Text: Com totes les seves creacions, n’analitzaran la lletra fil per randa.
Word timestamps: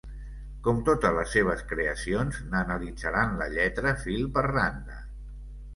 Com 0.67 0.79
totes 0.87 1.13
les 1.17 1.35
seves 1.37 1.61
creacions, 1.73 2.41
n’analitzaran 2.55 3.39
la 3.43 3.49
lletra 3.59 3.95
fil 4.07 4.29
per 4.39 4.47
randa. 4.51 4.99